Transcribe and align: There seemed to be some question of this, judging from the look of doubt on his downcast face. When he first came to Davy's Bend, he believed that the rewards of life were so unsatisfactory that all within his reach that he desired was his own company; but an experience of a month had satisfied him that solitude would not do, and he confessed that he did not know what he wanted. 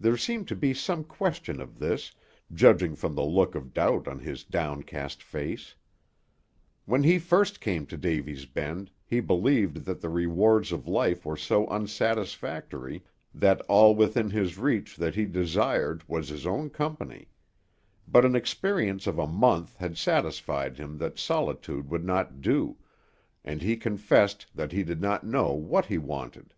There 0.00 0.16
seemed 0.16 0.48
to 0.48 0.56
be 0.56 0.74
some 0.74 1.04
question 1.04 1.60
of 1.60 1.78
this, 1.78 2.12
judging 2.52 2.96
from 2.96 3.14
the 3.14 3.22
look 3.22 3.54
of 3.54 3.72
doubt 3.72 4.08
on 4.08 4.18
his 4.18 4.42
downcast 4.42 5.22
face. 5.22 5.76
When 6.84 7.04
he 7.04 7.20
first 7.20 7.60
came 7.60 7.86
to 7.86 7.96
Davy's 7.96 8.44
Bend, 8.44 8.90
he 9.04 9.20
believed 9.20 9.84
that 9.84 10.00
the 10.00 10.08
rewards 10.08 10.72
of 10.72 10.88
life 10.88 11.24
were 11.24 11.36
so 11.36 11.68
unsatisfactory 11.68 13.04
that 13.32 13.60
all 13.68 13.94
within 13.94 14.30
his 14.30 14.58
reach 14.58 14.96
that 14.96 15.14
he 15.14 15.26
desired 15.26 16.02
was 16.08 16.28
his 16.28 16.44
own 16.44 16.68
company; 16.68 17.28
but 18.08 18.24
an 18.24 18.34
experience 18.34 19.06
of 19.06 19.16
a 19.16 19.28
month 19.28 19.76
had 19.76 19.96
satisfied 19.96 20.76
him 20.76 20.98
that 20.98 21.20
solitude 21.20 21.88
would 21.88 22.04
not 22.04 22.40
do, 22.40 22.78
and 23.44 23.62
he 23.62 23.76
confessed 23.76 24.46
that 24.56 24.72
he 24.72 24.82
did 24.82 25.00
not 25.00 25.22
know 25.22 25.52
what 25.52 25.86
he 25.86 25.98
wanted. 25.98 26.52